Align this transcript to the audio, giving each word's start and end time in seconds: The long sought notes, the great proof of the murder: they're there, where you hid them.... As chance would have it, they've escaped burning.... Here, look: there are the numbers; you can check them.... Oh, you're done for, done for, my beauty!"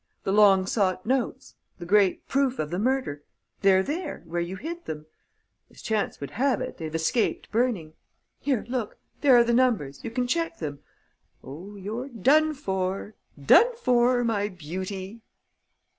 The 0.23 0.31
long 0.33 0.65
sought 0.65 1.05
notes, 1.05 1.53
the 1.77 1.85
great 1.85 2.27
proof 2.27 2.57
of 2.57 2.71
the 2.71 2.79
murder: 2.79 3.21
they're 3.61 3.83
there, 3.83 4.23
where 4.25 4.41
you 4.41 4.55
hid 4.55 4.85
them.... 4.85 5.05
As 5.69 5.79
chance 5.79 6.19
would 6.19 6.31
have 6.31 6.59
it, 6.59 6.77
they've 6.79 6.95
escaped 6.95 7.51
burning.... 7.51 7.93
Here, 8.39 8.65
look: 8.67 8.97
there 9.19 9.37
are 9.37 9.43
the 9.43 9.53
numbers; 9.53 10.03
you 10.03 10.09
can 10.09 10.25
check 10.25 10.57
them.... 10.57 10.79
Oh, 11.43 11.75
you're 11.75 12.09
done 12.09 12.55
for, 12.55 13.13
done 13.45 13.75
for, 13.75 14.23
my 14.23 14.47
beauty!" 14.49 15.21